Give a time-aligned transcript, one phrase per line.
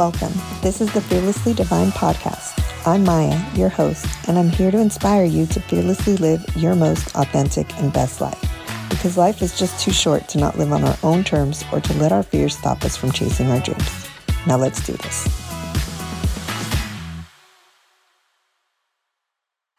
[0.00, 0.32] Welcome.
[0.62, 2.58] This is the Fearlessly Divine podcast.
[2.86, 7.14] I'm Maya, your host, and I'm here to inspire you to fearlessly live your most
[7.16, 8.40] authentic and best life.
[8.88, 11.92] Because life is just too short to not live on our own terms or to
[11.98, 14.08] let our fears stop us from chasing our dreams.
[14.46, 15.28] Now let's do this.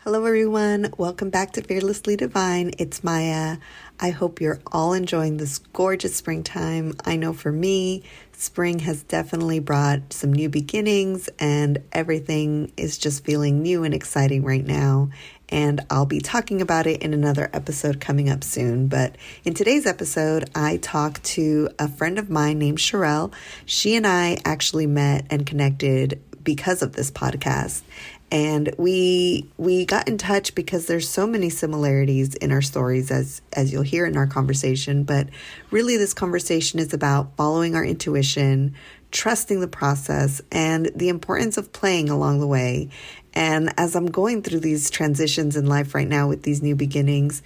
[0.03, 0.91] Hello, everyone.
[0.97, 2.71] Welcome back to Fearlessly Divine.
[2.77, 3.57] It's Maya.
[3.99, 6.93] I hope you're all enjoying this gorgeous springtime.
[7.05, 8.03] I know for me,
[8.41, 14.43] spring has definitely brought some new beginnings, and everything is just feeling new and exciting
[14.43, 15.09] right now.
[15.49, 18.87] And I'll be talking about it in another episode coming up soon.
[18.87, 23.31] But in today's episode, I talked to a friend of mine named Shrylle.
[23.67, 27.83] She and I actually met and connected because of this podcast
[28.31, 33.41] and we we got in touch because there's so many similarities in our stories as
[33.53, 35.03] as you'll hear in our conversation.
[35.03, 35.27] But
[35.69, 38.73] really this conversation is about following our intuition
[39.11, 42.89] trusting the process and the importance of playing along the way.
[43.33, 47.41] And as i'm going through these transitions in life right now with these new beginnings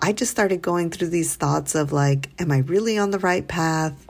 [0.00, 3.46] i just started going through these thoughts of like am i really on the right
[3.46, 4.06] path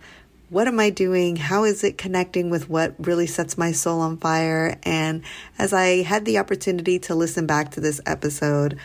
[0.48, 1.36] what am I doing?
[1.36, 4.78] How is it connecting with what really sets my soul on fire?
[4.84, 5.22] And
[5.58, 8.78] as I had the opportunity to listen back to this episode,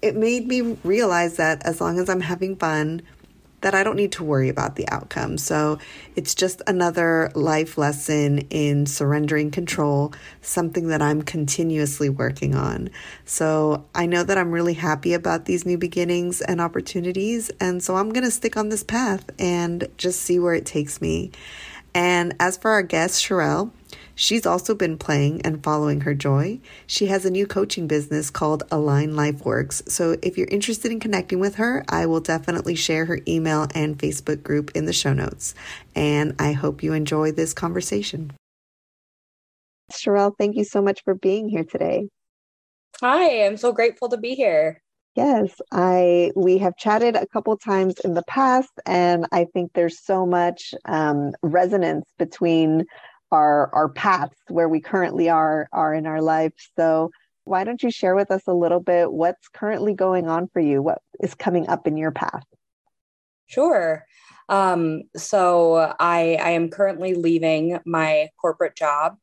[0.00, 3.02] it made me realize that as long as I'm having fun,
[3.62, 5.38] that I don't need to worry about the outcome.
[5.38, 5.78] So
[6.14, 12.90] it's just another life lesson in surrendering control, something that I'm continuously working on.
[13.24, 17.50] So I know that I'm really happy about these new beginnings and opportunities.
[17.60, 21.00] And so I'm going to stick on this path and just see where it takes
[21.00, 21.30] me.
[21.94, 23.70] And as for our guest, Shrylle,
[24.14, 26.60] She's also been playing and following her joy.
[26.86, 29.82] She has a new coaching business called Align Life Works.
[29.88, 33.98] So if you're interested in connecting with her, I will definitely share her email and
[33.98, 35.54] Facebook group in the show notes.
[35.94, 38.32] And I hope you enjoy this conversation.
[39.92, 42.08] Shrylle, thank you so much for being here today.
[43.00, 44.80] Hi, I'm so grateful to be here.
[45.14, 50.02] Yes, I we have chatted a couple times in the past, and I think there's
[50.02, 52.86] so much um, resonance between
[53.32, 56.52] our our paths where we currently are are in our life.
[56.76, 57.10] So
[57.44, 60.80] why don't you share with us a little bit what's currently going on for you?
[60.82, 62.44] What is coming up in your path?
[63.46, 64.04] Sure.
[64.48, 69.16] Um, so I I am currently leaving my corporate job.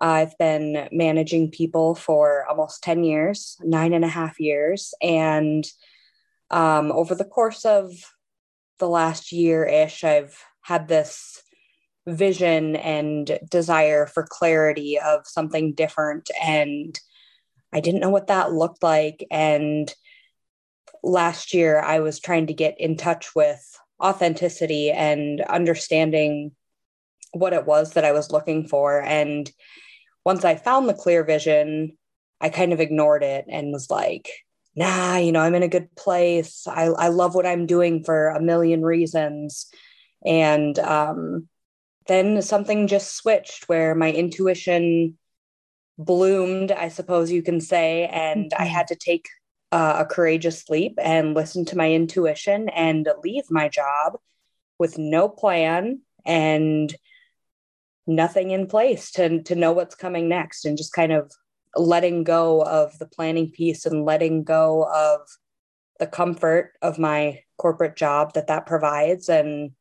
[0.00, 4.94] I've been managing people for almost 10 years, nine and a half years.
[5.02, 5.64] And
[6.50, 7.92] um, over the course of
[8.78, 11.42] the last year ish, I've had this
[12.08, 16.30] vision and desire for clarity of something different.
[16.42, 16.98] And
[17.72, 19.26] I didn't know what that looked like.
[19.30, 19.92] And
[21.02, 23.62] last year, I was trying to get in touch with
[24.02, 26.52] authenticity and understanding
[27.32, 29.02] what it was that I was looking for.
[29.02, 29.50] And
[30.24, 31.96] once I found the clear vision,
[32.40, 34.30] I kind of ignored it and was like,
[34.74, 36.66] nah, you know, I'm in a good place.
[36.68, 39.66] I, I love what I'm doing for a million reasons.
[40.24, 41.48] And um,
[42.08, 45.18] then something just switched where my intuition
[45.98, 48.62] bloomed, I suppose you can say, and mm-hmm.
[48.62, 49.28] I had to take
[49.70, 54.14] uh, a courageous leap and listen to my intuition and leave my job
[54.78, 56.94] with no plan and
[58.06, 61.30] nothing in place to to know what's coming next and just kind of
[61.76, 65.20] letting go of the planning piece and letting go of
[65.98, 69.72] the comfort of my corporate job that that provides and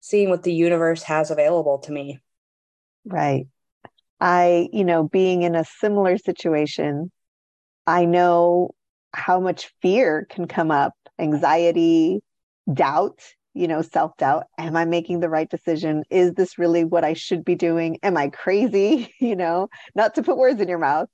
[0.00, 2.18] seeing what the universe has available to me.
[3.04, 3.46] Right.
[4.20, 7.10] I, you know, being in a similar situation,
[7.86, 8.70] I know
[9.12, 12.20] how much fear can come up, anxiety,
[12.72, 13.20] doubt,
[13.54, 14.44] you know, self doubt.
[14.58, 16.04] Am I making the right decision?
[16.10, 17.98] Is this really what I should be doing?
[18.02, 19.12] Am I crazy?
[19.20, 21.08] you know, not to put words in your mouth.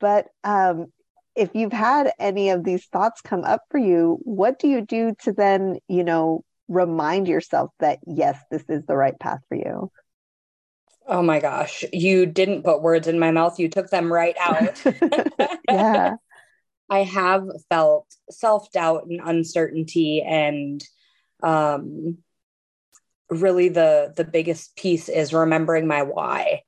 [0.00, 0.86] But um,
[1.34, 5.14] if you've had any of these thoughts come up for you, what do you do
[5.22, 9.90] to then, you know, remind yourself that yes, this is the right path for you?
[11.06, 13.58] Oh my gosh, you didn't put words in my mouth.
[13.58, 14.82] You took them right out.
[15.68, 16.16] yeah.
[16.90, 20.82] I have felt self doubt and uncertainty, and
[21.42, 22.18] um,
[23.30, 26.62] really the the biggest piece is remembering my why.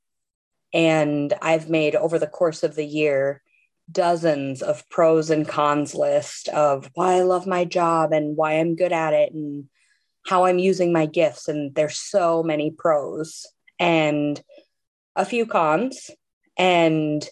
[0.73, 3.43] And I've made over the course of the year
[3.91, 8.77] dozens of pros and cons list of why I love my job and why I'm
[8.77, 9.69] good at it and
[10.27, 11.49] how I'm using my gifts.
[11.49, 13.47] And there's so many pros
[13.79, 14.41] and
[15.17, 16.11] a few cons.
[16.59, 17.27] And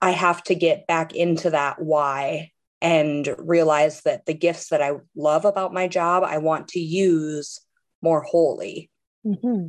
[0.00, 4.92] I have to get back into that why and realize that the gifts that I
[5.14, 7.60] love about my job, I want to use
[8.02, 8.90] more wholly.
[9.26, 9.66] Mm-hmm.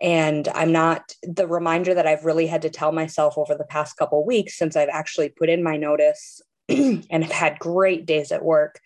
[0.00, 3.96] and i'm not the reminder that i've really had to tell myself over the past
[3.96, 8.44] couple weeks since i've actually put in my notice and have had great days at
[8.44, 8.78] work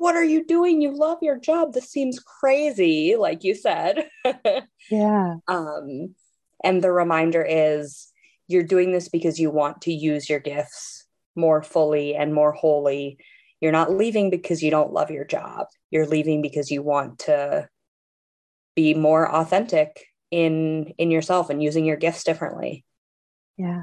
[0.00, 0.80] what are you doing?
[0.80, 1.74] You love your job.
[1.74, 4.08] This seems crazy like you said.
[4.90, 5.36] Yeah.
[5.46, 6.16] Um
[6.64, 8.10] and the reminder is
[8.48, 11.06] you're doing this because you want to use your gifts
[11.36, 13.18] more fully and more wholly.
[13.60, 15.66] You're not leaving because you don't love your job.
[15.90, 17.68] You're leaving because you want to
[18.74, 22.84] be more authentic in in yourself and using your gifts differently.
[23.58, 23.82] Yeah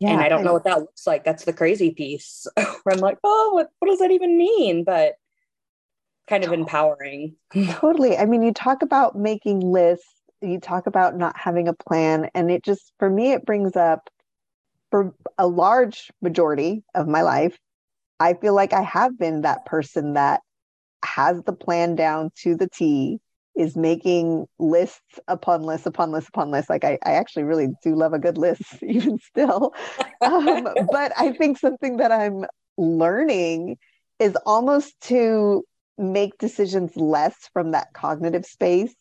[0.00, 1.24] yeah and i don't know what that looks like.
[1.24, 2.46] That's the crazy piece.
[2.56, 4.84] Where i'm like oh what, what does that even mean?
[4.84, 5.14] But
[6.28, 7.36] kind of empowering.
[7.70, 8.16] Totally.
[8.16, 10.06] I mean you talk about making lists
[10.42, 14.08] you talk about not having a plan and it just for me it brings up
[14.90, 17.58] for a large majority of my life
[18.18, 20.40] i feel like i have been that person that
[21.04, 23.20] has the plan down to the t
[23.56, 26.70] is making lists upon lists upon lists upon lists.
[26.70, 29.74] Like I, I actually really do love a good list even still.
[30.20, 32.44] Um, but I think something that I'm
[32.78, 33.76] learning
[34.18, 35.64] is almost to
[35.98, 38.94] make decisions less from that cognitive space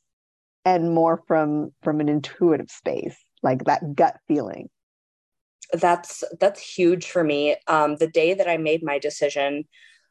[0.66, 4.70] and more from from an intuitive space, like that gut feeling.
[5.72, 7.56] That's that's huge for me.
[7.68, 9.66] Um, the day that I made my decision,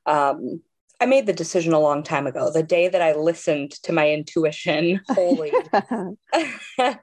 [0.07, 0.63] um,
[1.01, 2.51] I made the decision a long time ago.
[2.51, 5.53] The day that I listened to my intuition wholly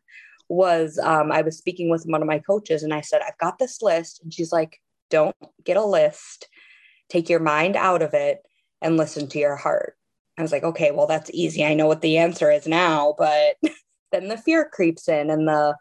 [0.50, 3.58] was um, I was speaking with one of my coaches and I said, I've got
[3.58, 4.22] this list.
[4.22, 6.50] And she's like, don't get a list,
[7.10, 8.40] take your mind out of it
[8.82, 9.96] and listen to your heart.
[10.38, 11.64] I was like, okay, well, that's easy.
[11.64, 13.16] I know what the answer is now.
[13.18, 13.56] But
[14.12, 15.76] then the fear creeps in and the,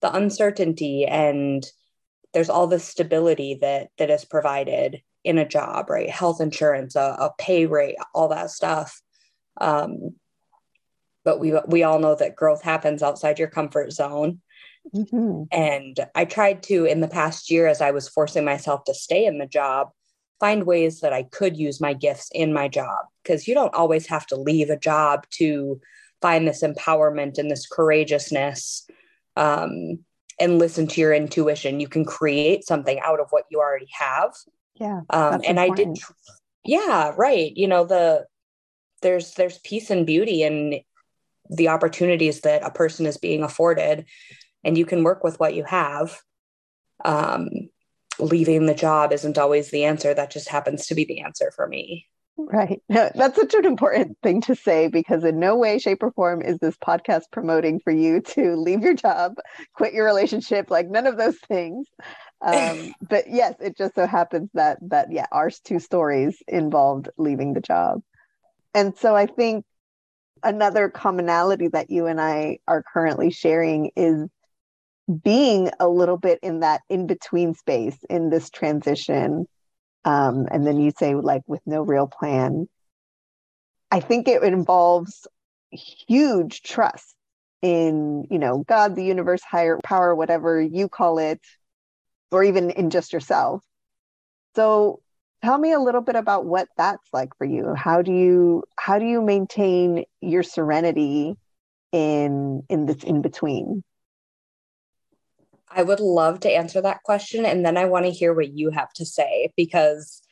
[0.00, 1.66] the uncertainty and
[2.32, 6.08] there's all the stability that that is provided in a job, right?
[6.08, 9.02] Health insurance, a, a pay rate, all that stuff.
[9.60, 10.14] Um,
[11.22, 14.40] but we we all know that growth happens outside your comfort zone.
[14.96, 15.42] Mm-hmm.
[15.52, 19.26] And I tried to in the past year, as I was forcing myself to stay
[19.26, 19.90] in the job,
[20.40, 24.06] find ways that I could use my gifts in my job because you don't always
[24.06, 25.78] have to leave a job to
[26.22, 28.88] find this empowerment and this courageousness.
[29.36, 29.98] Um,
[30.40, 31.80] and listen to your intuition.
[31.80, 34.32] You can create something out of what you already have
[34.80, 35.58] yeah um, and important.
[35.58, 35.98] i did
[36.64, 38.24] yeah right you know the
[39.02, 40.80] there's there's peace and beauty in
[41.50, 44.04] the opportunities that a person is being afforded
[44.64, 46.18] and you can work with what you have
[47.04, 47.48] um,
[48.18, 51.66] leaving the job isn't always the answer that just happens to be the answer for
[51.66, 52.06] me
[52.38, 52.80] Right.
[52.88, 56.58] That's such an important thing to say because in no way, shape, or form is
[56.58, 59.34] this podcast promoting for you to leave your job,
[59.74, 61.88] quit your relationship, like none of those things
[62.40, 67.54] um, but yes, it just so happens that that yeah, our two stories involved leaving
[67.54, 68.00] the job,
[68.74, 69.64] and so I think
[70.42, 74.26] another commonality that you and I are currently sharing is
[75.24, 79.46] being a little bit in that in between space in this transition.
[80.04, 82.68] Um, and then you say like with no real plan.
[83.90, 85.26] I think it involves
[85.70, 87.14] huge trust
[87.62, 91.40] in you know God, the universe, higher power, whatever you call it,
[92.30, 93.64] or even in just yourself.
[94.54, 95.00] So
[95.42, 97.74] tell me a little bit about what that's like for you.
[97.74, 101.36] How do you how do you maintain your serenity
[101.92, 103.82] in in this in between?
[105.70, 108.70] I would love to answer that question and then I want to hear what you
[108.70, 110.22] have to say because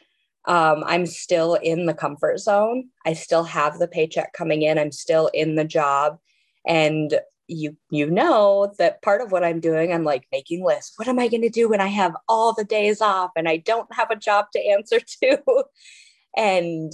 [0.46, 2.88] um, I'm still in the comfort zone.
[3.04, 4.78] I still have the paycheck coming in.
[4.78, 6.18] I'm still in the job.
[6.66, 10.98] And you you know that part of what I'm doing, I'm like making lists.
[10.98, 13.58] What am I going to do when I have all the days off and I
[13.58, 15.64] don't have a job to answer to?
[16.36, 16.92] and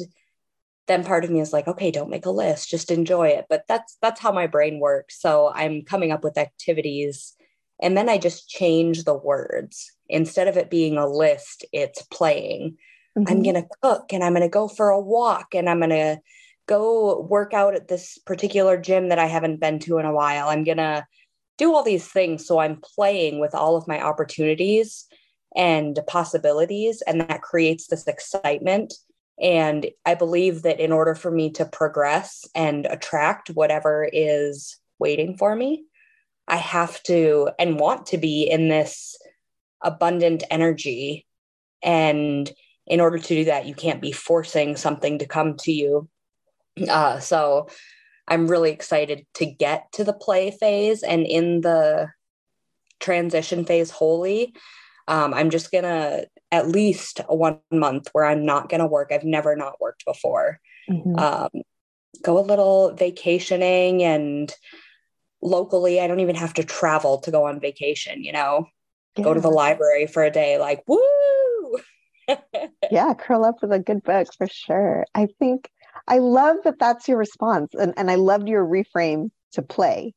[0.88, 3.46] then part of me is like, okay, don't make a list, just enjoy it.
[3.48, 5.20] But that's that's how my brain works.
[5.20, 7.34] So I'm coming up with activities
[7.80, 9.92] and then I just change the words.
[10.08, 12.76] Instead of it being a list, it's playing.
[13.18, 13.32] Mm-hmm.
[13.32, 15.90] I'm going to cook and I'm going to go for a walk and I'm going
[15.90, 16.20] to
[16.66, 20.48] go work out at this particular gym that I haven't been to in a while.
[20.48, 21.06] I'm going to
[21.58, 22.46] do all these things.
[22.46, 25.06] So I'm playing with all of my opportunities
[25.54, 28.94] and possibilities, and that creates this excitement.
[29.40, 35.36] And I believe that in order for me to progress and attract whatever is waiting
[35.36, 35.84] for me,
[36.48, 39.16] I have to and want to be in this
[39.82, 41.26] abundant energy.
[41.82, 42.50] And
[42.86, 46.08] in order to do that, you can't be forcing something to come to you
[46.88, 47.68] uh, so
[48.28, 52.08] I'm really excited to get to the play phase and in the
[53.00, 54.54] transition phase wholly.
[55.08, 59.10] Um, I'm just gonna at least one month where I'm not gonna work.
[59.10, 60.60] I've never not worked before.
[60.88, 61.18] Mm-hmm.
[61.18, 61.62] Um,
[62.22, 64.54] go a little vacationing and
[65.42, 66.00] locally.
[66.00, 68.66] I don't even have to travel to go on vacation, you know,
[69.16, 69.24] yeah.
[69.24, 71.78] go to the library for a day, like, woo.
[72.90, 75.04] yeah, curl up with a good book for sure.
[75.14, 75.68] I think
[76.06, 77.74] I love that that's your response.
[77.74, 80.14] And, and I loved your reframe to play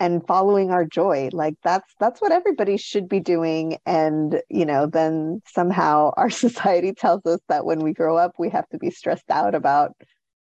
[0.00, 4.86] and following our joy like that's that's what everybody should be doing and you know
[4.86, 8.90] then somehow our society tells us that when we grow up we have to be
[8.90, 9.92] stressed out about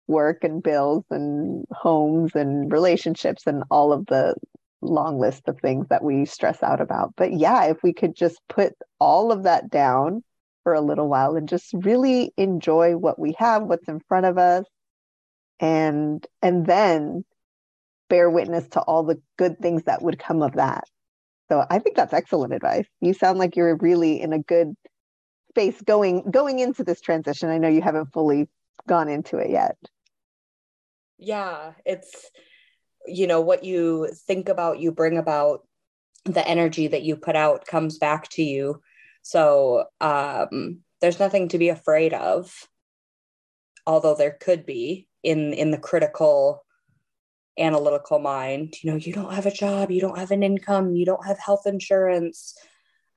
[0.07, 4.35] work and bills and homes and relationships and all of the
[4.81, 7.13] long list of things that we stress out about.
[7.17, 10.23] But yeah, if we could just put all of that down
[10.67, 14.37] for a little while and just really enjoy what we have, what's in front of
[14.37, 14.65] us,
[15.61, 17.23] and and then
[18.09, 20.83] bear witness to all the good things that would come of that.
[21.47, 22.85] So I think that's excellent advice.
[22.99, 24.73] You sound like you're really in a good
[25.51, 27.47] space going going into this transition.
[27.47, 28.49] I know you haven't fully
[28.89, 29.77] gone into it yet
[31.17, 32.29] yeah it's
[33.05, 35.61] you know what you think about you bring about
[36.25, 38.81] the energy that you put out comes back to you
[39.27, 42.67] so um there's nothing to be afraid of
[43.85, 46.63] although there could be in in the critical
[47.59, 51.05] analytical mind you know you don't have a job you don't have an income you
[51.05, 52.55] don't have health insurance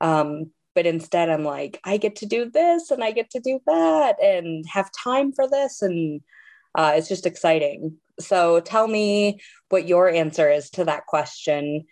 [0.01, 3.59] um but instead i'm like i get to do this and i get to do
[3.65, 6.21] that and have time for this and
[6.75, 7.97] uh, it's just exciting.
[8.19, 11.85] So tell me what your answer is to that question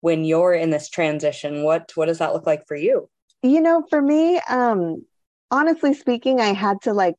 [0.00, 1.62] when you're in this transition.
[1.62, 3.08] What what does that look like for you?
[3.42, 5.04] You know, for me, um,
[5.50, 7.16] honestly speaking, I had to like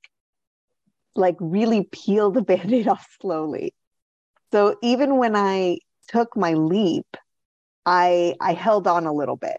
[1.15, 3.73] like really peel the band-aid off slowly.
[4.51, 7.05] So even when I took my leap,
[7.85, 9.57] I I held on a little bit.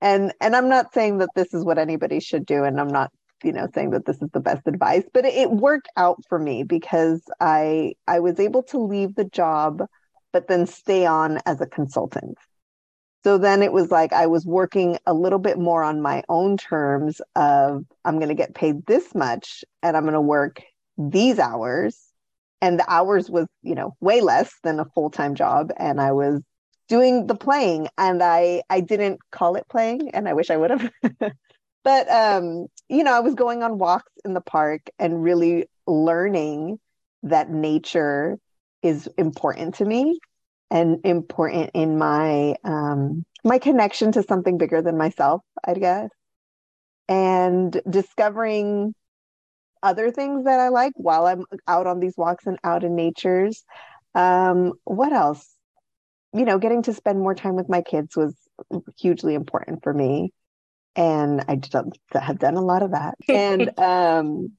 [0.00, 3.10] And and I'm not saying that this is what anybody should do and I'm not
[3.44, 6.38] you know saying that this is the best advice but it, it worked out for
[6.38, 9.82] me because i i was able to leave the job
[10.32, 12.38] but then stay on as a consultant
[13.24, 16.56] so then it was like i was working a little bit more on my own
[16.56, 20.62] terms of i'm going to get paid this much and i'm going to work
[20.98, 22.02] these hours.
[22.62, 26.40] And the hours was you know way less than a full-time job and i was
[26.88, 30.70] doing the playing and i i didn't call it playing and i wish i would
[30.70, 30.90] have.
[31.84, 36.80] But um, you know, I was going on walks in the park and really learning
[37.22, 38.38] that nature
[38.82, 40.18] is important to me
[40.70, 46.10] and important in my um, my connection to something bigger than myself, I guess,
[47.08, 48.94] and discovering
[49.82, 53.64] other things that I like while I'm out on these walks and out in natures.
[54.14, 55.48] Um, what else?
[56.32, 58.34] You know, getting to spend more time with my kids was
[58.98, 60.32] hugely important for me
[60.96, 61.60] and I
[62.18, 63.14] have done a lot of that.
[63.28, 64.52] And um,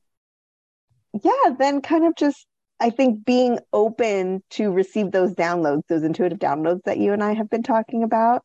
[1.23, 2.45] yeah, then kind of just
[2.79, 7.33] I think being open to receive those downloads, those intuitive downloads that you and I
[7.33, 8.43] have been talking about,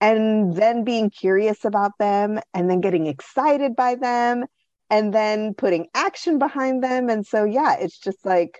[0.00, 4.46] and then being curious about them, and then getting excited by them,
[4.90, 7.08] and then putting action behind them.
[7.08, 8.58] And so yeah, it's just like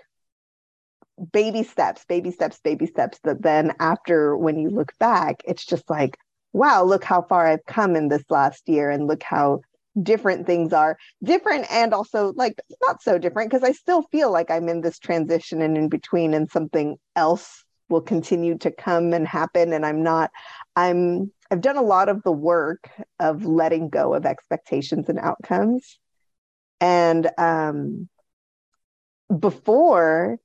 [1.33, 3.19] baby steps, baby steps, baby steps.
[3.25, 6.17] That then after when you look back, it's just like
[6.53, 9.61] wow, look how far I've come in this last year and look how
[10.03, 14.51] different things are different and also like not so different because I still feel like
[14.51, 19.27] I'm in this transition and in between and something else will continue to come and
[19.27, 20.31] happen and I'm not
[20.77, 25.99] I'm I've done a lot of the work of letting go of expectations and outcomes
[26.81, 28.09] and um
[29.37, 30.39] before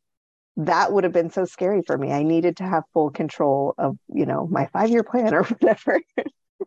[0.58, 2.12] that would have been so scary for me.
[2.12, 6.00] I needed to have full control of, you know, my five year plan or whatever.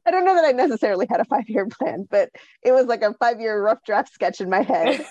[0.04, 2.30] I don't know that I necessarily had a five year plan, but
[2.62, 5.06] it was like a five year rough draft sketch in my head.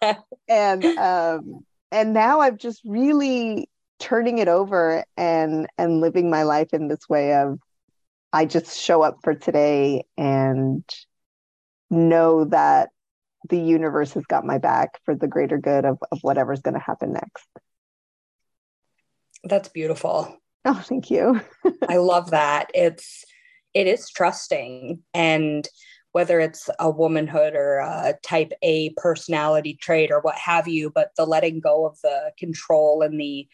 [0.48, 6.72] and um, and now I'm just really turning it over and and living my life
[6.72, 7.58] in this way of
[8.32, 10.82] I just show up for today and
[11.90, 12.90] know that
[13.48, 16.80] the universe has got my back for the greater good of, of whatever's going to
[16.80, 17.46] happen next.
[19.44, 20.36] That's beautiful.
[20.64, 21.40] Oh, thank you.
[21.88, 22.70] I love that.
[22.74, 23.24] It's
[23.74, 25.68] it is trusting and
[26.12, 31.10] whether it's a womanhood or a type A personality trait or what have you, but
[31.16, 33.48] the letting go of the control and the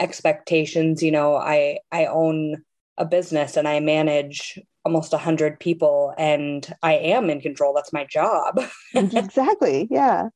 [0.00, 2.64] expectations, you know, I I own
[2.98, 7.74] a business and I manage almost a hundred people and I am in control.
[7.74, 8.60] That's my job.
[8.94, 9.86] exactly.
[9.88, 10.30] Yeah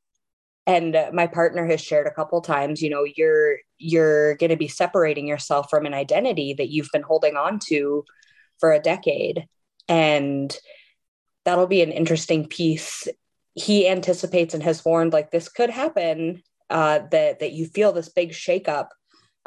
[0.68, 4.56] and uh, my partner has shared a couple times you know you're you're going to
[4.56, 8.04] be separating yourself from an identity that you've been holding on to
[8.58, 9.46] for a decade
[9.88, 10.56] and
[11.44, 13.08] that'll be an interesting piece
[13.54, 18.08] he anticipates and has warned like this could happen uh, that that you feel this
[18.08, 18.88] big shakeup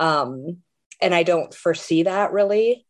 [0.01, 0.57] um,
[0.99, 2.85] and I don't foresee that really,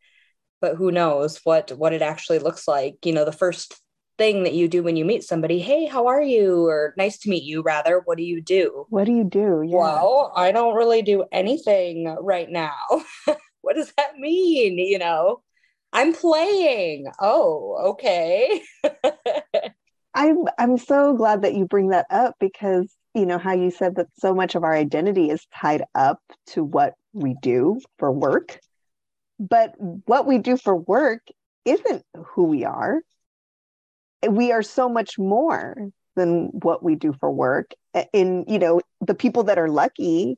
[0.60, 3.06] but who knows what what it actually looks like.
[3.06, 3.80] You know, the first
[4.18, 6.68] thing that you do when you meet somebody, hey, how are you?
[6.68, 8.01] Or nice to meet you, rather.
[8.06, 8.86] What do you do?
[8.90, 9.63] What do you do?
[9.66, 9.78] Yeah.
[9.78, 12.75] Well, I don't really do anything right now.
[13.62, 14.78] what does that mean?
[14.78, 15.42] You know,
[15.93, 17.07] I'm playing.
[17.19, 18.62] Oh, okay.
[20.13, 23.95] I'm I'm so glad that you bring that up because you know how you said
[23.95, 28.60] that so much of our identity is tied up to what we do for work.
[29.39, 29.74] But
[30.05, 31.21] what we do for work
[31.65, 33.01] isn't who we are.
[34.27, 35.75] We are so much more
[36.15, 37.71] than what we do for work.
[38.13, 40.38] And you know, the people that are lucky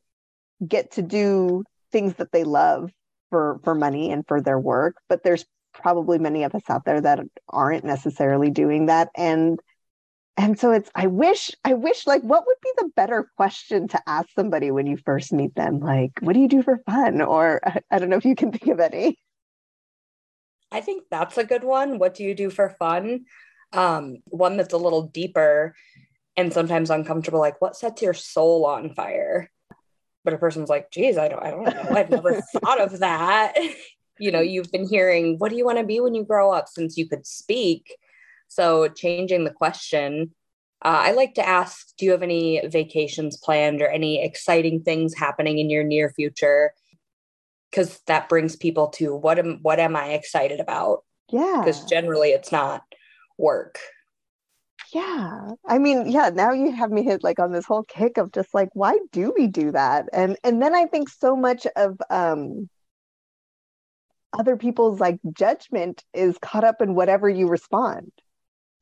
[0.65, 2.91] get to do things that they love
[3.33, 7.01] for for money and for their work, but there's probably many of us out there
[7.01, 9.09] that aren't necessarily doing that.
[9.17, 9.59] And
[10.37, 14.01] and so it's i wish i wish like what would be the better question to
[14.07, 15.79] ask somebody when you first meet them?
[15.79, 17.21] Like what do you do for fun?
[17.21, 17.59] Or
[17.91, 19.17] i don't know if you can think of any.
[20.71, 21.97] I think that's a good one.
[21.97, 23.25] What do you do for fun?
[23.71, 25.73] Um, one that's a little deeper
[26.37, 29.49] and sometimes uncomfortable like what sets your soul on fire
[30.23, 31.95] but a person's like geez i don't i don't know.
[31.95, 33.55] I've never thought of that.
[34.19, 36.67] You know you've been hearing what do you want to be when you grow up?
[36.69, 37.97] since you could speak.
[38.47, 40.35] So changing the question
[40.85, 45.15] uh, i like to ask do you have any vacations planned or any exciting things
[45.15, 46.73] happening in your near future?
[47.71, 51.03] Because that brings people to what am what am i excited about?
[51.31, 51.63] Yeah.
[51.65, 52.83] because generally it's not
[53.39, 53.79] work
[54.93, 58.31] yeah i mean yeah now you have me hit like on this whole kick of
[58.31, 60.07] just like why do we do that?
[60.13, 62.69] And and then i think so much of um
[64.37, 68.11] other people's like judgment is caught up in whatever you respond.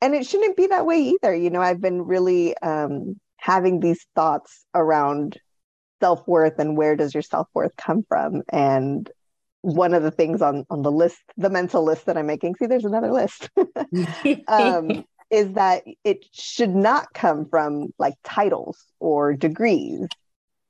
[0.00, 4.06] And it shouldn't be that way either you know i've been really um having these
[4.14, 5.38] thoughts around
[6.00, 8.42] self-worth and where does your self-worth come from?
[8.48, 9.10] And
[9.62, 12.66] one of the things on on the list the mental list that i'm making see
[12.66, 13.48] there's another list.
[14.48, 20.06] Um, is that it should not come from like titles or degrees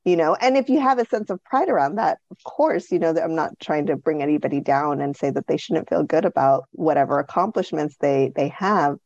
[0.05, 0.35] you know?
[0.41, 3.23] And if you have a sense of pride around that of course you know that
[3.23, 6.65] i'm not trying to bring anybody down and say that they shouldn't feel good about
[6.73, 8.97] whatever accomplishments they they have.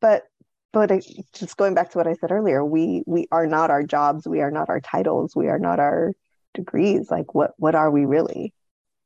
[0.00, 0.24] But
[0.72, 0.90] but
[1.32, 4.42] just going back to what i said earlier we we are not our jobs we
[4.42, 6.12] are not our titles we are not our
[6.54, 7.10] degrees.
[7.10, 8.52] Like what what are we really?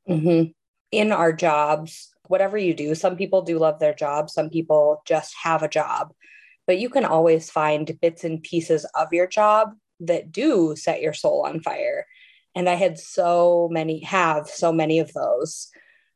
[0.09, 0.51] Mm-hmm.
[0.91, 5.33] in our jobs whatever you do some people do love their job some people just
[5.43, 6.13] have a job
[6.65, 11.13] but you can always find bits and pieces of your job that do set your
[11.13, 12.05] soul on fire.
[12.55, 15.69] And I had so many, have so many of those.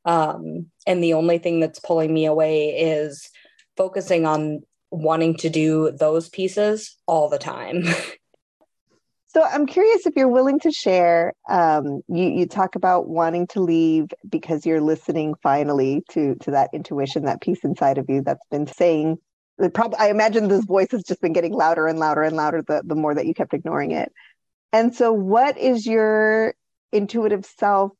[0.06, 3.30] Um, and the only thing that's pulling me away is
[3.76, 7.84] focusing on wanting to do those pieces all the time.
[9.30, 11.34] so I'm curious if you're willing to share.
[11.50, 16.70] Um, you, you talk about wanting to leave because you're listening finally to to that
[16.74, 19.18] intuition, that piece inside of you that's been saying
[19.74, 22.82] probably I imagine this voice has just been getting louder and louder and louder the,
[22.86, 24.12] the more that you kept ignoring it.
[24.72, 26.54] And so what is your
[26.92, 27.92] intuitive self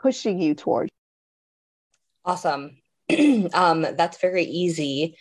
[0.00, 0.90] pushing you towards?
[2.24, 2.78] Awesome.
[3.54, 5.16] um, that's very easy.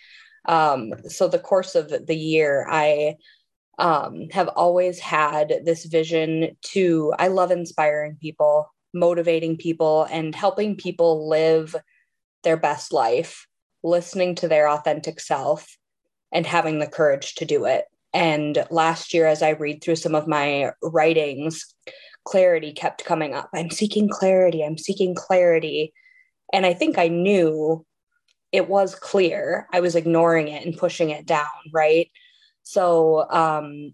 [0.48, 3.16] Um, so the course of the year, I
[3.78, 10.76] um, have always had this vision to, I love inspiring people, motivating people, and helping
[10.76, 11.76] people live
[12.44, 13.48] their best life
[13.84, 15.78] listening to their authentic self
[16.32, 17.86] and having the courage to do it.
[18.14, 21.66] And last year, as I read through some of my writings,
[22.24, 23.50] clarity kept coming up.
[23.54, 24.64] I'm seeking clarity.
[24.64, 25.94] I'm seeking clarity.
[26.52, 27.86] And I think I knew
[28.52, 29.68] it was clear.
[29.74, 32.10] I was ignoring it and pushing it down, right?
[32.66, 33.94] So, um,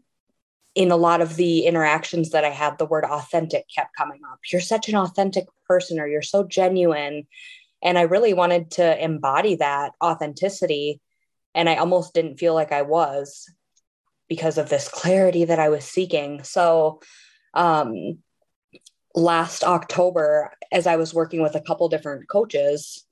[0.73, 4.39] in a lot of the interactions that I had, the word authentic kept coming up.
[4.49, 7.27] You're such an authentic person, or you're so genuine.
[7.83, 11.01] And I really wanted to embody that authenticity.
[11.53, 13.51] And I almost didn't feel like I was
[14.29, 16.41] because of this clarity that I was seeking.
[16.43, 17.01] So,
[17.53, 18.19] um,
[19.13, 23.05] last October, as I was working with a couple different coaches,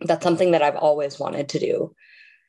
[0.00, 1.94] that's something that I've always wanted to do.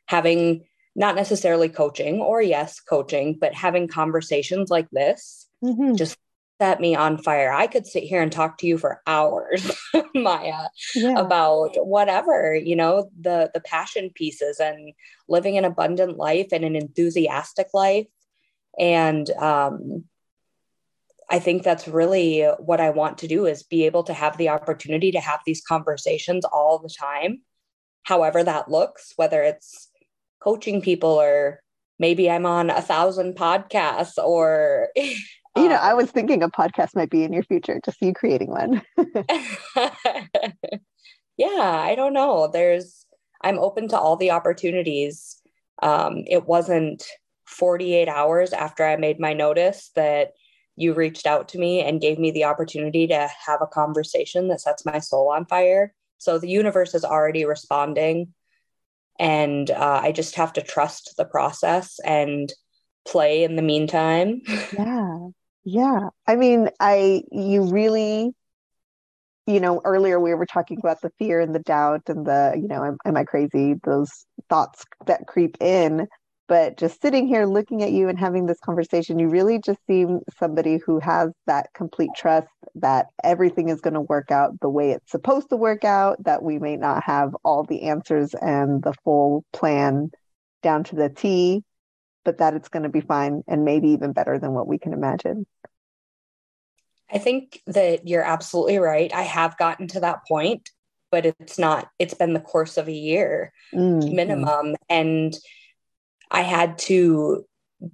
[0.06, 0.64] Having
[0.98, 5.96] not necessarily coaching or yes, coaching, but having conversations like this, mm-hmm.
[5.96, 6.18] just
[6.60, 7.54] set me on fire.
[7.54, 9.72] I could sit here and talk to you for hours,
[10.16, 11.14] Maya, yeah.
[11.20, 14.94] about whatever, you know, the the passion pieces and
[15.30, 18.08] living an abundant life and an enthusiastic life.
[18.80, 20.06] And um
[21.30, 24.50] I think that's really what I want to do is be able to have the
[24.50, 27.42] opportunity to have these conversations all the time,
[28.04, 29.90] however that looks, whether it's
[30.40, 31.60] coaching people or
[32.00, 34.90] maybe I'm on a thousand podcasts or
[35.58, 38.14] You know, um, I was thinking a podcast might be in your future, just you
[38.14, 38.82] creating one.
[41.36, 42.48] yeah, I don't know.
[42.48, 43.06] There's,
[43.42, 45.42] I'm open to all the opportunities.
[45.82, 47.04] Um, it wasn't
[47.48, 50.34] 48 hours after I made my notice that
[50.76, 54.62] you reached out to me and gave me the opportunity to have a conversation that
[54.62, 55.92] sets my soul on fire.
[56.20, 58.34] So the universe is already responding.
[59.20, 62.52] And uh, I just have to trust the process and
[63.06, 64.42] play in the meantime.
[64.78, 65.28] Yeah.
[65.64, 66.10] Yeah.
[66.26, 68.32] I mean, I, you really,
[69.46, 72.68] you know, earlier we were talking about the fear and the doubt and the, you
[72.70, 73.76] know, am, am I crazy?
[73.84, 74.10] Those
[74.50, 76.08] thoughts that creep in
[76.48, 80.20] but just sitting here looking at you and having this conversation you really just seem
[80.40, 84.92] somebody who has that complete trust that everything is going to work out the way
[84.92, 88.94] it's supposed to work out that we may not have all the answers and the
[89.04, 90.10] full plan
[90.62, 91.64] down to the t
[92.24, 94.92] but that it's going to be fine and maybe even better than what we can
[94.92, 95.48] imagine.
[97.10, 99.14] I think that you're absolutely right.
[99.14, 100.70] I have gotten to that point
[101.12, 104.16] but it's not it's been the course of a year mm-hmm.
[104.16, 104.76] minimum.
[104.90, 105.34] And
[106.30, 107.46] I had to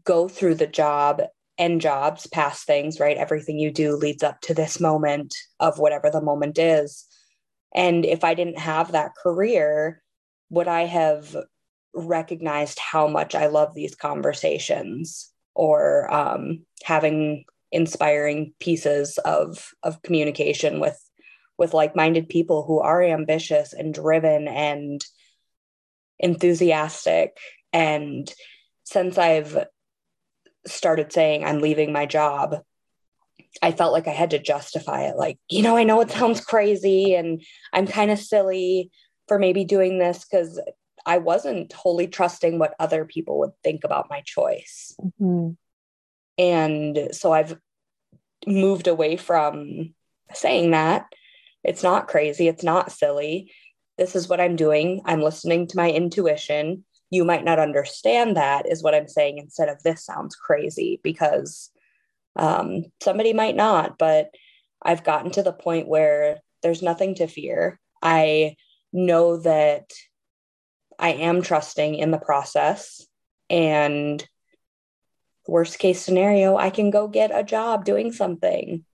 [0.04, 1.22] go through the job
[1.58, 3.17] and jobs, past things, right?
[3.17, 7.06] Everything you do leads up to this moment of whatever the moment is.
[7.76, 10.02] And if I didn't have that career,
[10.50, 11.36] would I have
[11.93, 20.80] recognized how much I love these conversations or um, having inspiring pieces of of communication
[20.80, 21.00] with
[21.58, 25.04] with like-minded people who are ambitious and driven and
[26.19, 27.38] enthusiastic
[27.73, 28.31] and
[28.86, 29.65] since I've
[30.65, 32.57] started saying I'm leaving my job,
[33.62, 35.17] I felt like I had to justify it.
[35.17, 37.41] Like, you know, I know it sounds crazy and
[37.73, 38.91] I'm kind of silly
[39.27, 40.59] for maybe doing this because
[41.05, 44.95] I wasn't wholly trusting what other people would think about my choice.
[45.01, 45.51] Mm-hmm.
[46.38, 47.57] And so I've
[48.47, 49.93] moved away from
[50.33, 51.05] saying that.
[51.63, 52.47] It's not crazy.
[52.47, 53.51] It's not silly.
[53.97, 55.01] This is what I'm doing.
[55.05, 56.83] I'm listening to my intuition
[57.13, 61.69] you might not understand that is what i'm saying instead of this sounds crazy because
[62.36, 64.32] um, somebody might not but
[64.82, 67.80] i've gotten to the point where there's nothing to fear.
[68.02, 68.56] I
[68.91, 69.91] know that
[70.99, 73.06] i am trusting in the process
[73.49, 74.26] and
[75.47, 78.86] worst case scenario i can go get a job doing something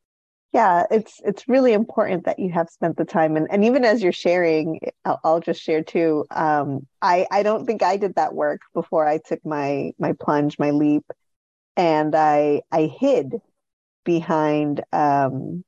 [0.54, 4.02] yeah it's it's really important that you have spent the time and, and even as
[4.02, 8.34] you're sharing I'll, I'll just share too um, i i don't think i did that
[8.34, 11.06] work before i took my my plunge my leap
[11.78, 13.36] and i i hid
[14.06, 15.64] behind um,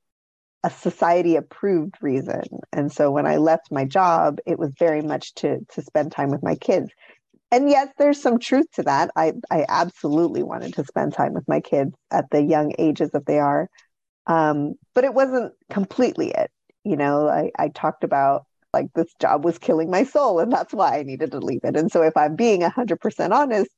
[0.64, 2.44] a society approved reason.
[2.72, 6.30] And so when i left my job it was very much to to spend time
[6.30, 6.90] with my kids.
[7.52, 9.12] And yes there's some truth to that.
[9.16, 13.26] I i absolutely wanted to spend time with my kids at the young ages that
[13.26, 13.70] they are
[14.28, 16.52] um, but it wasn't completely it.
[16.84, 20.74] You know, I, I talked about like this job was killing my soul and that's
[20.74, 21.76] why I needed to leave it.
[21.76, 23.70] And so if I'm being 100% honest,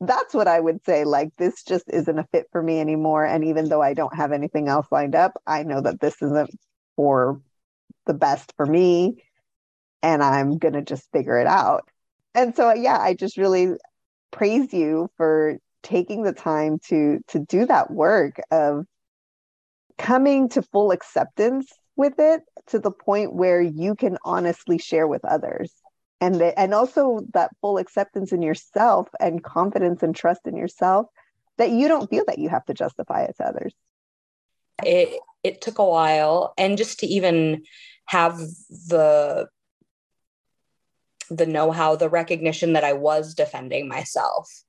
[0.00, 1.04] that's what I would say.
[1.04, 3.24] Like, this just isn't a fit for me anymore.
[3.24, 6.50] And even though I don't have anything else lined up, I know that this isn't
[6.96, 7.40] for
[8.06, 9.24] the best for me.
[10.02, 11.88] And I'm going to just figure it out.
[12.34, 13.72] And so, yeah, I just really
[14.30, 18.84] praise you for taking the time to to do that work of
[19.98, 25.24] coming to full acceptance with it to the point where you can honestly share with
[25.24, 25.72] others.
[26.20, 31.06] And the, and also that full acceptance in yourself and confidence and trust in yourself
[31.58, 33.74] that you don't feel that you have to justify it to others.
[34.84, 36.54] It it took a while.
[36.56, 37.64] And just to even
[38.06, 39.48] have the
[41.30, 44.62] the know-how the recognition that i was defending myself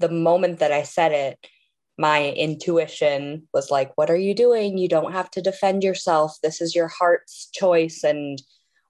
[0.00, 1.46] the moment that i said it
[1.96, 4.78] my intuition was like, What are you doing?
[4.78, 6.36] You don't have to defend yourself.
[6.42, 8.40] This is your heart's choice and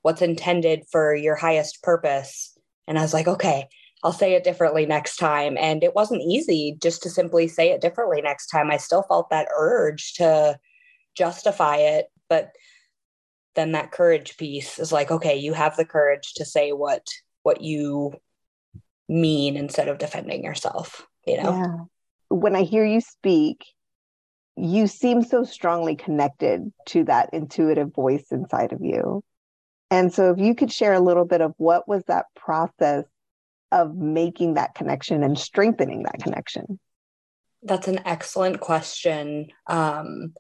[0.02, 2.56] what's intended for your highest purpose.
[2.86, 3.68] And I was like, Okay,
[4.02, 5.56] I'll say it differently next time.
[5.58, 8.70] And it wasn't easy just to simply say it differently next time.
[8.70, 10.58] I still felt that urge to
[11.14, 12.06] justify it.
[12.28, 12.52] But
[13.54, 17.06] then that courage piece is like, okay, you have the courage to say what
[17.42, 18.14] what you
[19.08, 21.52] mean instead of defending yourself, you know?
[22.28, 23.64] When I hear you speak,
[24.56, 29.22] you seem so strongly connected to that intuitive voice inside of you.
[29.90, 33.04] And so, if you could share a little bit of what was that process
[33.72, 36.78] of making that connection and strengthening that connection?
[37.62, 39.48] That's an excellent question.
[39.66, 40.34] Um,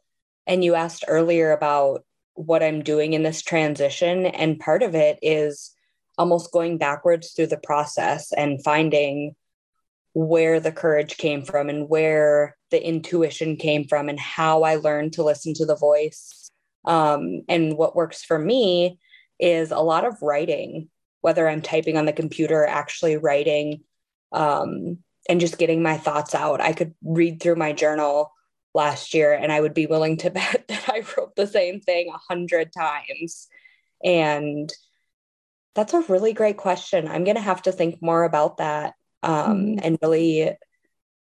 [0.46, 4.26] and you asked earlier about what I'm doing in this transition.
[4.26, 5.74] And part of it is
[6.18, 9.34] almost going backwards through the process and finding
[10.14, 15.14] where the courage came from and where the intuition came from and how I learned
[15.14, 16.50] to listen to the voice.
[16.84, 18.98] Um, and what works for me
[19.40, 20.88] is a lot of writing,
[21.20, 23.82] whether I'm typing on the computer actually writing
[24.30, 24.98] um,
[25.28, 26.60] and just getting my thoughts out.
[26.60, 28.30] I could read through my journal
[28.72, 32.08] last year and I would be willing to bet that I wrote the same thing
[32.14, 33.48] a hundred times.
[34.04, 34.72] And
[35.74, 37.08] that's a really great question.
[37.08, 38.94] I'm going to have to think more about that
[39.24, 39.78] um, mm-hmm.
[39.82, 40.52] and really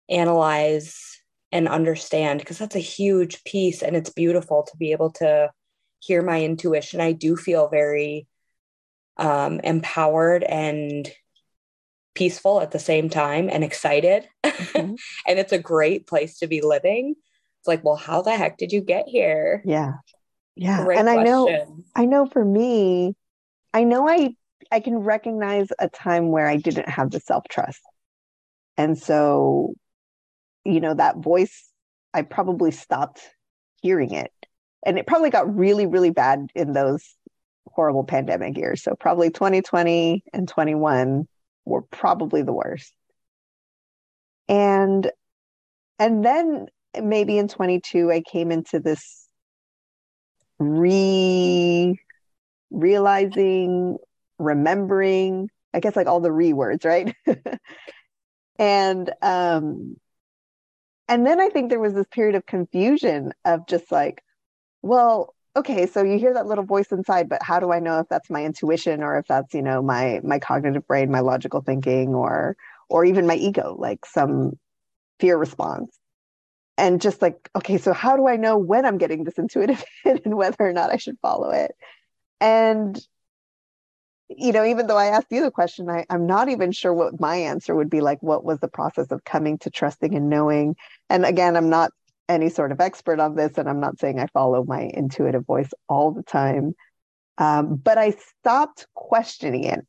[0.08, 1.20] analyze
[1.52, 5.50] and understand because that's a huge piece and it's beautiful to be able to
[6.00, 7.00] hear my intuition.
[7.00, 8.26] I do feel very
[9.16, 11.10] um, empowered and
[12.14, 14.28] peaceful at the same time and excited.
[14.44, 14.94] Mm-hmm.
[15.26, 17.14] and it's a great place to be living.
[17.60, 19.62] It's like, well, how the heck did you get here?
[19.64, 19.94] Yeah.
[20.54, 20.84] Yeah.
[20.84, 21.20] Great and question.
[21.20, 23.14] I know I know for me,
[23.72, 24.34] I know I
[24.70, 27.80] I can recognize a time where I didn't have the self-trust.
[28.76, 29.74] And so,
[30.64, 31.70] you know, that voice,
[32.12, 33.20] I probably stopped
[33.80, 34.32] hearing it.
[34.84, 37.16] And it probably got really, really bad in those
[37.66, 38.82] horrible pandemic years.
[38.82, 41.26] So probably 2020 and 21
[41.64, 42.92] were probably the worst.
[44.48, 45.10] And
[45.98, 46.66] and then
[47.02, 49.28] maybe in 22 I came into this
[50.58, 51.98] re
[52.70, 53.98] realizing,
[54.38, 57.14] remembering, I guess like all the re words, right?
[58.58, 59.96] and um
[61.08, 64.22] and then I think there was this period of confusion of just like,
[64.82, 68.08] well, okay so you hear that little voice inside but how do i know if
[68.08, 72.14] that's my intuition or if that's you know my my cognitive brain my logical thinking
[72.14, 72.56] or
[72.88, 74.52] or even my ego like some
[75.18, 75.98] fear response
[76.76, 80.24] and just like okay so how do i know when i'm getting this intuitive hit
[80.24, 81.72] and whether or not i should follow it
[82.40, 83.00] and
[84.28, 87.18] you know even though i asked you the question I, i'm not even sure what
[87.20, 90.76] my answer would be like what was the process of coming to trusting and knowing
[91.08, 91.92] and again i'm not
[92.28, 95.70] any sort of expert on this, and I'm not saying I follow my intuitive voice
[95.88, 96.74] all the time.
[97.38, 99.80] Um, but I stopped questioning it.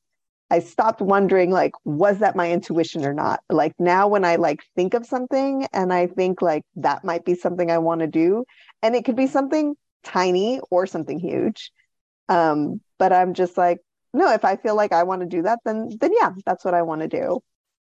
[0.51, 3.41] I stopped wondering, like, was that my intuition or not?
[3.49, 7.35] Like now, when I like think of something and I think like that might be
[7.35, 8.45] something I want to do,
[8.81, 11.71] and it could be something tiny or something huge.
[12.29, 13.79] Um, but I'm just like,
[14.13, 16.73] no, if I feel like I want to do that, then then yeah, that's what
[16.73, 17.41] I want to do.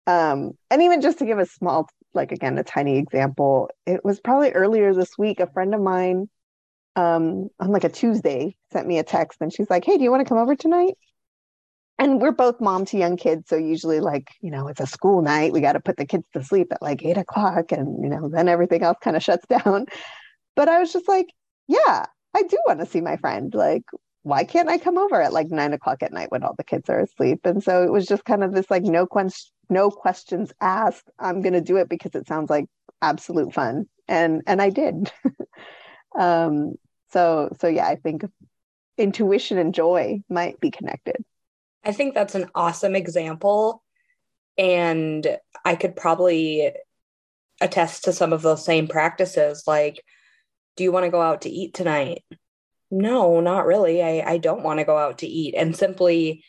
[0.08, 4.20] Um, and even just to give a small like again a tiny example it was
[4.20, 6.30] probably earlier this week a friend of mine
[6.96, 10.12] um on like a tuesday sent me a text and she's like hey do you
[10.12, 10.96] want to come over tonight
[11.98, 15.22] and we're both mom to young kids so usually like you know it's a school
[15.22, 18.10] night we got to put the kids to sleep at like eight o'clock and you
[18.10, 19.86] know then everything else kind of shuts down
[20.56, 21.28] but i was just like
[21.68, 23.84] yeah i do want to see my friend like
[24.24, 26.90] why can't I come over at like nine o'clock at night when all the kids
[26.90, 27.46] are asleep?
[27.46, 31.10] And so it was just kind of this like no questions, no questions asked.
[31.18, 32.66] I'm gonna do it because it sounds like
[33.02, 35.12] absolute fun, and and I did.
[36.20, 36.74] um,
[37.12, 38.24] so so yeah, I think
[38.98, 41.18] intuition and joy might be connected.
[41.84, 43.84] I think that's an awesome example,
[44.58, 45.26] and
[45.64, 46.74] I could probably
[47.62, 49.64] attest to some of those same practices.
[49.66, 50.04] Like,
[50.76, 52.24] do you want to go out to eat tonight?
[52.92, 54.02] No, not really.
[54.02, 55.56] I, I don't want to go out to eat.
[55.56, 56.44] And simply,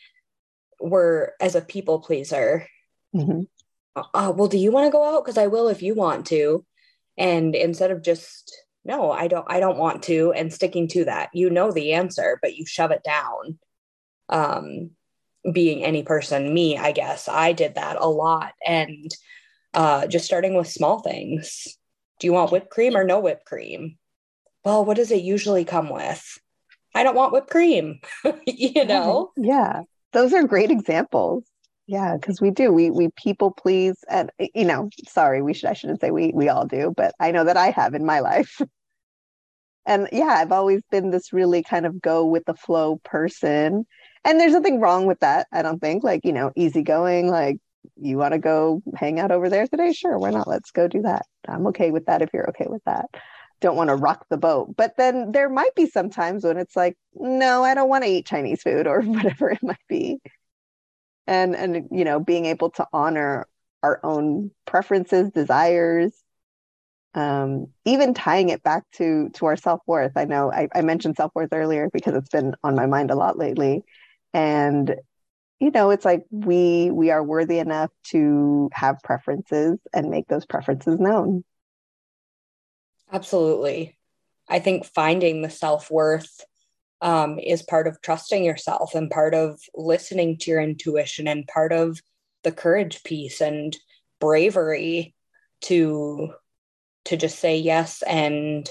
[0.79, 2.67] we're as a people pleaser.
[3.15, 3.41] Mm-hmm.
[3.95, 5.23] Uh, well, do you want to go out?
[5.23, 6.65] Because I will if you want to.
[7.17, 11.29] And instead of just, no, I don't, I don't want to, and sticking to that,
[11.33, 13.59] you know the answer, but you shove it down.
[14.29, 14.91] Um,
[15.51, 18.53] being any person, me, I guess I did that a lot.
[18.65, 19.11] And
[19.73, 21.67] uh, just starting with small things.
[22.19, 23.97] Do you want whipped cream or no whipped cream?
[24.63, 26.37] Well, what does it usually come with?
[26.93, 27.99] I don't want whipped cream,
[28.45, 29.31] you know?
[29.37, 29.83] Yeah.
[30.13, 31.45] Those are great examples.
[31.87, 32.71] Yeah, because we do.
[32.71, 36.47] We we people please and you know, sorry, we should I shouldn't say we we
[36.47, 38.61] all do, but I know that I have in my life.
[39.85, 43.85] and yeah, I've always been this really kind of go with the flow person.
[44.23, 46.03] And there's nothing wrong with that, I don't think.
[46.03, 47.57] Like, you know, easygoing, like
[47.97, 49.91] you want to go hang out over there today?
[49.91, 50.47] Sure, why not?
[50.47, 51.25] Let's go do that.
[51.47, 53.07] I'm okay with that if you're okay with that
[53.61, 54.75] don't want to rock the boat.
[54.75, 58.09] But then there might be some times when it's like, no, I don't want to
[58.09, 60.19] eat Chinese food or whatever it might be.
[61.27, 63.47] And and you know, being able to honor
[63.83, 66.11] our own preferences, desires,
[67.13, 70.13] um, even tying it back to to our self-worth.
[70.15, 73.37] I know I, I mentioned self-worth earlier because it's been on my mind a lot
[73.37, 73.83] lately.
[74.33, 74.95] And
[75.59, 80.45] you know, it's like we we are worthy enough to have preferences and make those
[80.45, 81.43] preferences known.
[83.11, 83.97] Absolutely.
[84.49, 86.43] I think finding the self worth
[87.01, 91.73] um, is part of trusting yourself and part of listening to your intuition and part
[91.73, 91.99] of
[92.43, 93.75] the courage piece and
[94.19, 95.15] bravery
[95.61, 96.33] to
[97.05, 98.69] to just say yes and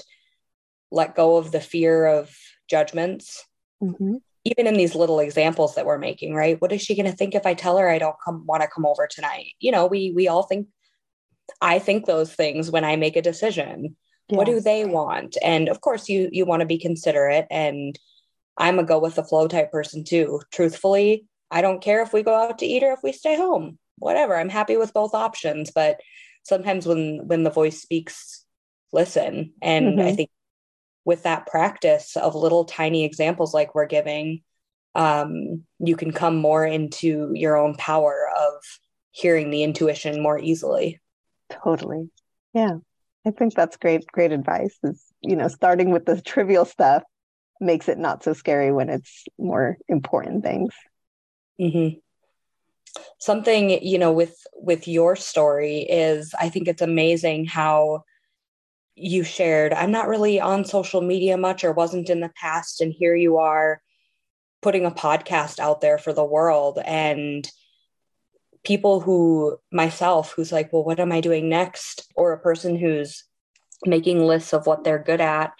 [0.91, 2.33] let go of the fear of
[2.69, 3.45] judgments
[3.83, 4.15] mm-hmm.
[4.45, 7.35] even in these little examples that we're making right what is she going to think
[7.35, 10.13] if i tell her i don't come want to come over tonight you know we
[10.15, 10.67] we all think
[11.61, 13.95] i think those things when i make a decision
[14.31, 14.37] yes.
[14.37, 15.37] what do they want?
[15.41, 17.97] And of course you you want to be considerate and
[18.57, 20.41] i'm a go with the flow type person too.
[20.51, 23.77] Truthfully i don't care if we go out to eat or if we stay home.
[23.97, 25.99] Whatever i'm happy with both options but
[26.43, 28.45] sometimes when when the voice speaks
[28.91, 29.53] listen.
[29.61, 30.07] And mm-hmm.
[30.07, 30.29] i think
[31.05, 34.41] with that practice of little tiny examples like we're giving
[34.93, 38.53] um, you can come more into your own power of
[39.11, 40.99] hearing the intuition more easily.
[41.49, 42.09] Totally.
[42.53, 42.79] Yeah
[43.25, 47.03] i think that's great great advice is you know starting with the trivial stuff
[47.59, 50.73] makes it not so scary when it's more important things.
[51.59, 51.99] Mm-hmm.
[53.19, 58.03] Something you know with with your story is i think it's amazing how
[58.95, 62.91] you shared i'm not really on social media much or wasn't in the past and
[62.91, 63.81] here you are
[64.61, 66.79] putting a podcast out there for the world.
[66.85, 67.49] And
[68.63, 73.23] people who myself who's like well what am i doing next or a person who's
[73.85, 75.53] making lists of what they're good at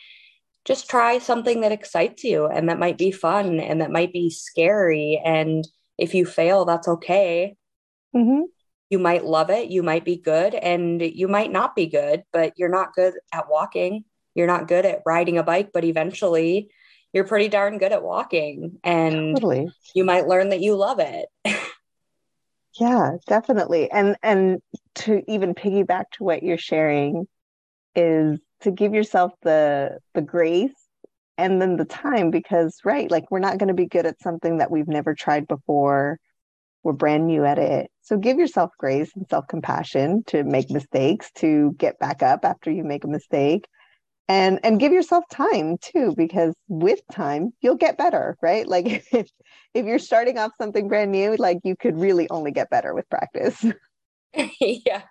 [0.64, 4.30] just try something that excites you and that might be fun and that might be
[4.30, 5.66] scary and
[6.02, 7.56] if you fail, that's okay.
[8.16, 8.42] Mm-hmm.
[8.90, 12.54] You might love it, you might be good, and you might not be good, but
[12.58, 14.04] you're not good at walking.
[14.34, 16.72] You're not good at riding a bike, but eventually
[17.14, 18.80] you're pretty darn good at walking.
[18.84, 19.70] And totally.
[19.94, 21.28] you might learn that you love it.
[22.80, 23.92] yeah, definitely.
[23.92, 24.60] And and
[24.96, 27.28] to even piggyback to what you're sharing
[27.96, 30.72] is to give yourself the the grace
[31.38, 34.58] and then the time because right like we're not going to be good at something
[34.60, 36.18] that we've never tried before.
[36.84, 37.92] We're brand new at it.
[38.02, 42.84] So give yourself grace and self-compassion to make mistakes to get back up after you
[42.84, 43.68] make a mistake
[44.32, 48.66] and and give yourself time too because with time you'll get better right?
[48.68, 49.30] Like if,
[49.74, 53.10] if you're starting off something brand new like you could really only get better with
[53.10, 53.64] practice.
[54.62, 55.02] Yeah.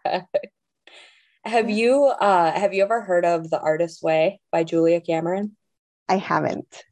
[1.44, 5.56] Have you uh have you ever heard of the artist way by julia cameron?
[6.08, 6.82] I haven't.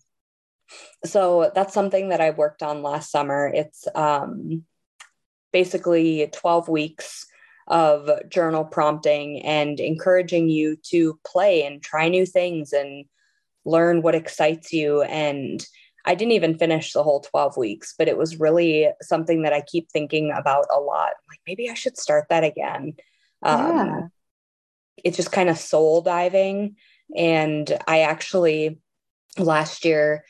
[1.06, 3.50] So that's something that I worked on last summer.
[3.52, 4.64] It's um,
[5.52, 7.26] basically 12 weeks
[7.68, 13.04] of journal prompting and encouraging you to play and try new things and
[13.64, 15.02] learn what excites you.
[15.02, 15.64] And
[16.04, 19.61] I didn't even finish the whole 12 weeks, but it was really something that I
[19.61, 21.11] keep thinking about a lot.
[21.28, 22.94] Like maybe I should start that again.
[23.42, 24.00] Um, yeah.
[25.04, 26.76] It's just kind of soul diving.
[27.14, 28.81] And I actually
[29.38, 30.24] last year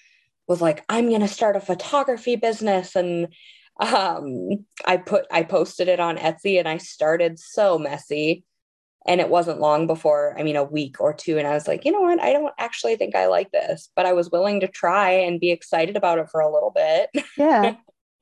[0.49, 2.97] was like, I'm going to start a photography business.
[2.97, 3.29] And
[3.79, 8.45] um, I put, I posted it on Etsy and I started so messy.
[9.07, 11.39] And it wasn't long before, I mean, a week or two.
[11.39, 12.21] And I was like, you know what?
[12.21, 15.51] I don't actually think I like this, but I was willing to try and be
[15.51, 17.09] excited about it for a little bit.
[17.39, 17.77] Yeah.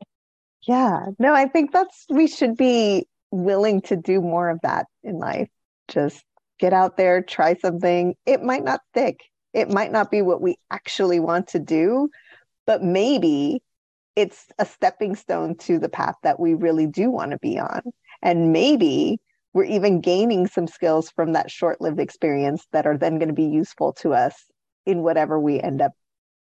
[0.69, 1.07] yeah.
[1.19, 5.49] No, I think that's, we should be willing to do more of that in life.
[5.89, 6.23] Just
[6.61, 8.15] get out there, try something.
[8.25, 9.21] It might not stick
[9.57, 12.11] it might not be what we actually want to do,
[12.67, 13.63] but maybe
[14.17, 17.83] it's a stepping stone to the path that we really do want to be on.
[18.23, 19.21] And maybe
[19.53, 23.35] we're even gaining some skills from that short lived experience that are then going to
[23.35, 24.35] be useful to us
[24.87, 25.93] in whatever we end up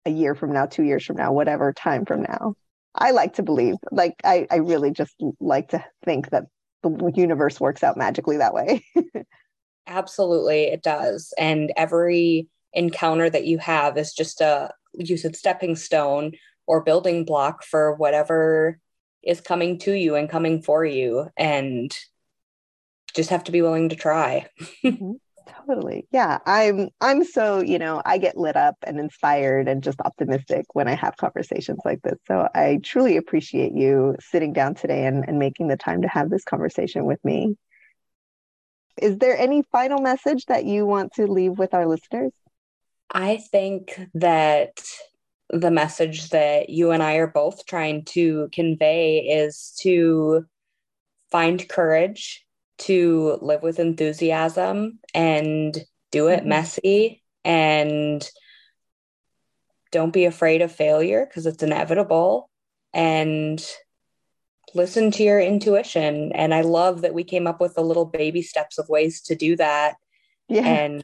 [0.04, 2.54] a year from now, two years from now, whatever time from now.
[2.94, 6.44] I like to believe, like, I, I really just like to think that
[6.82, 8.84] the universe works out magically that way.
[9.86, 11.32] Absolutely, it does.
[11.38, 16.32] And every encounter that you have is just a you said stepping stone
[16.66, 18.78] or building block for whatever
[19.22, 21.96] is coming to you and coming for you and
[23.14, 24.46] just have to be willing to try.
[24.84, 25.12] Mm-hmm.
[25.66, 26.06] totally.
[26.12, 30.66] Yeah i'm i'm so you know i get lit up and inspired and just optimistic
[30.72, 32.18] when i have conversations like this.
[32.26, 36.30] So i truly appreciate you sitting down today and, and making the time to have
[36.30, 37.56] this conversation with me.
[39.00, 42.32] Is there any final message that you want to leave with our listeners?
[43.10, 44.82] I think that
[45.52, 50.46] the message that you and I are both trying to convey is to
[51.30, 52.44] find courage
[52.78, 55.78] to live with enthusiasm and
[56.10, 56.48] do it mm-hmm.
[56.48, 58.28] messy and
[59.90, 62.48] don't be afraid of failure because it's inevitable
[62.94, 63.64] and
[64.74, 68.40] listen to your intuition and i love that we came up with the little baby
[68.40, 69.96] steps of ways to do that
[70.48, 70.62] yeah.
[70.62, 71.02] and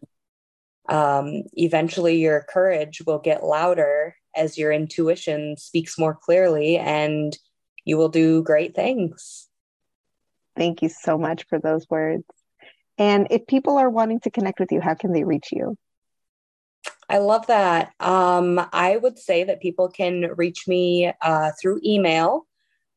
[0.88, 7.36] um, eventually your courage will get louder as your intuition speaks more clearly and
[7.84, 9.48] you will do great things
[10.58, 12.24] Thank you so much for those words.
[12.98, 15.76] And if people are wanting to connect with you, how can they reach you?
[17.08, 17.92] I love that.
[18.00, 22.46] Um, I would say that people can reach me uh, through email.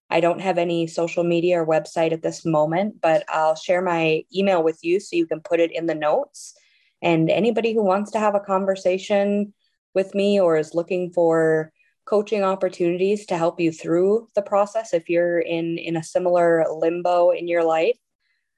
[0.09, 4.23] I don't have any social media or website at this moment, but I'll share my
[4.35, 6.55] email with you so you can put it in the notes.
[7.01, 9.53] And anybody who wants to have a conversation
[9.93, 11.71] with me or is looking for
[12.05, 17.29] coaching opportunities to help you through the process if you're in in a similar limbo
[17.29, 17.97] in your life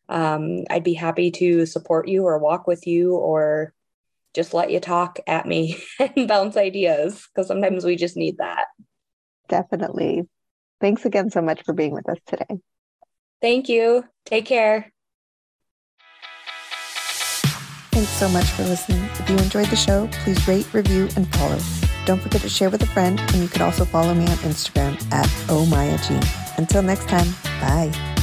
[0.10, 3.74] um, i'd be happy to support you or walk with you or
[4.34, 8.66] just let you talk at me and bounce ideas because sometimes we just need that.
[9.48, 10.24] Definitely.
[10.82, 12.60] Thanks again so much for being with us today.
[13.42, 14.06] Thank you.
[14.26, 14.93] Take care
[18.04, 19.02] Thanks so much for listening.
[19.18, 21.58] If you enjoyed the show, please rate, review, and follow.
[22.06, 25.02] Don't forget to share with a friend, and you could also follow me on Instagram
[25.14, 26.58] at OhMayaG.
[26.58, 27.32] Until next time,
[27.62, 28.23] bye.